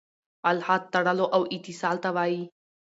[0.51, 2.41] الحاد تړلو او اتصال ته وايي.